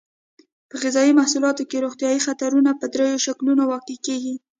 په 0.69 0.75
غذایي 0.83 1.17
محصولاتو 1.19 1.63
کې 1.69 1.83
روغتیایي 1.85 2.19
خطرونه 2.27 2.69
په 2.79 2.85
دریو 2.93 3.23
شکلونو 3.25 3.63
واقع 3.71 3.95
کیږي. 4.07 4.35